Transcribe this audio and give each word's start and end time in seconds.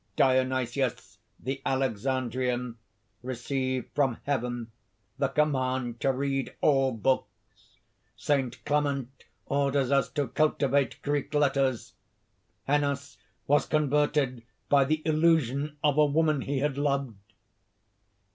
Dionysius, 0.15 1.19
the 1.39 1.61
Alexandrian, 1.63 2.79
received 3.21 3.91
from 3.93 4.17
heaven 4.23 4.71
the 5.19 5.27
command 5.27 5.99
to 5.99 6.11
read 6.11 6.55
all 6.59 6.91
books. 6.91 7.77
Saint 8.17 8.65
Clement 8.65 9.25
orders 9.45 9.91
us 9.91 10.09
to 10.09 10.27
cultivate 10.29 10.99
Greek 11.03 11.31
letters. 11.35 11.93
Hennas 12.67 13.17
was 13.45 13.67
converted 13.67 14.41
by 14.69 14.85
the 14.85 15.03
illusion 15.05 15.77
of 15.83 15.99
a 15.99 16.05
woman 16.07 16.41
he 16.41 16.57
had 16.57 16.79
loved...." 16.79 17.13